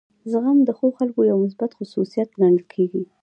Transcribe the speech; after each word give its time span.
زغم 0.31 0.57
د 0.63 0.69
ښو 0.77 0.87
خلکو 0.97 1.19
یو 1.31 1.37
مثبت 1.43 1.71
خصوصیت 1.77 2.29
ګڼل 2.39 2.61
کیږي. 2.73 3.03